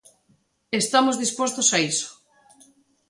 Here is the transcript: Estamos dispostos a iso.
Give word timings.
Estamos 0.81 1.19
dispostos 1.23 1.67
a 1.75 1.79
iso. 1.91 2.09